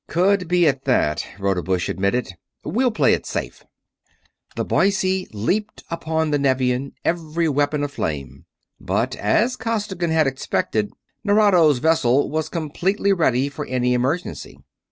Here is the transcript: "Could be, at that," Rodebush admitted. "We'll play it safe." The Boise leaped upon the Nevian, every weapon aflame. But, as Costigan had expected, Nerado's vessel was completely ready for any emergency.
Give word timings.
"Could 0.07 0.47
be, 0.47 0.67
at 0.67 0.85
that," 0.85 1.27
Rodebush 1.37 1.87
admitted. 1.87 2.33
"We'll 2.63 2.89
play 2.89 3.13
it 3.13 3.27
safe." 3.27 3.63
The 4.55 4.65
Boise 4.65 5.27
leaped 5.31 5.83
upon 5.91 6.31
the 6.31 6.39
Nevian, 6.39 6.93
every 7.05 7.47
weapon 7.47 7.83
aflame. 7.83 8.45
But, 8.79 9.15
as 9.15 9.55
Costigan 9.55 10.09
had 10.09 10.25
expected, 10.25 10.91
Nerado's 11.23 11.77
vessel 11.77 12.31
was 12.31 12.49
completely 12.49 13.13
ready 13.13 13.47
for 13.47 13.63
any 13.67 13.93
emergency. 13.93 14.57